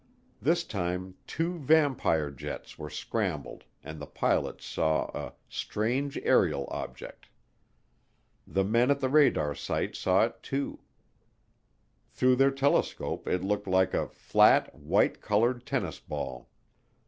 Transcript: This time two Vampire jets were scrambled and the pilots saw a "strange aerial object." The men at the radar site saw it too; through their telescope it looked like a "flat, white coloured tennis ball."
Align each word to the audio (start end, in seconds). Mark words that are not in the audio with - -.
This 0.41 0.63
time 0.63 1.13
two 1.27 1.59
Vampire 1.59 2.31
jets 2.31 2.79
were 2.79 2.89
scrambled 2.89 3.65
and 3.83 3.99
the 4.01 4.07
pilots 4.07 4.65
saw 4.65 5.11
a 5.15 5.33
"strange 5.47 6.17
aerial 6.23 6.65
object." 6.71 7.29
The 8.47 8.63
men 8.63 8.89
at 8.89 8.99
the 8.99 9.09
radar 9.09 9.53
site 9.53 9.95
saw 9.95 10.23
it 10.25 10.41
too; 10.41 10.79
through 12.09 12.37
their 12.37 12.49
telescope 12.49 13.27
it 13.27 13.43
looked 13.43 13.67
like 13.67 13.93
a 13.93 14.07
"flat, 14.09 14.73
white 14.73 15.21
coloured 15.21 15.67
tennis 15.67 15.99
ball." 15.99 16.49